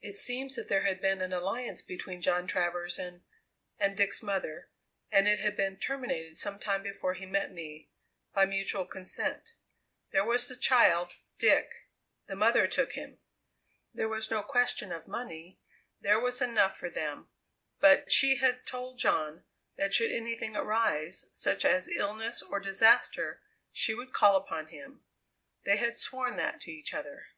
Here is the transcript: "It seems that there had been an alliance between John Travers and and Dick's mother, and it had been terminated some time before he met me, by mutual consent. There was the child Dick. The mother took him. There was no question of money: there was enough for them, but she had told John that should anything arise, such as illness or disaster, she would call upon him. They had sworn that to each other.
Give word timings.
"It 0.00 0.14
seems 0.14 0.56
that 0.56 0.66
there 0.66 0.82
had 0.84 1.00
been 1.00 1.20
an 1.22 1.32
alliance 1.32 1.80
between 1.80 2.20
John 2.20 2.48
Travers 2.48 2.98
and 2.98 3.22
and 3.78 3.96
Dick's 3.96 4.20
mother, 4.20 4.68
and 5.12 5.28
it 5.28 5.38
had 5.38 5.56
been 5.56 5.76
terminated 5.78 6.36
some 6.36 6.58
time 6.58 6.82
before 6.82 7.14
he 7.14 7.24
met 7.24 7.52
me, 7.52 7.88
by 8.34 8.46
mutual 8.46 8.84
consent. 8.84 9.54
There 10.10 10.24
was 10.24 10.48
the 10.48 10.56
child 10.56 11.12
Dick. 11.38 11.70
The 12.26 12.34
mother 12.34 12.66
took 12.66 12.94
him. 12.94 13.20
There 13.94 14.08
was 14.08 14.28
no 14.28 14.42
question 14.42 14.90
of 14.90 15.06
money: 15.06 15.60
there 16.00 16.18
was 16.18 16.42
enough 16.42 16.76
for 16.76 16.90
them, 16.90 17.28
but 17.78 18.10
she 18.10 18.38
had 18.38 18.66
told 18.66 18.98
John 18.98 19.44
that 19.76 19.94
should 19.94 20.10
anything 20.10 20.56
arise, 20.56 21.26
such 21.32 21.64
as 21.64 21.86
illness 21.86 22.42
or 22.42 22.58
disaster, 22.58 23.40
she 23.70 23.94
would 23.94 24.12
call 24.12 24.34
upon 24.34 24.66
him. 24.66 25.04
They 25.62 25.76
had 25.76 25.96
sworn 25.96 26.34
that 26.38 26.60
to 26.62 26.72
each 26.72 26.92
other. 26.92 27.28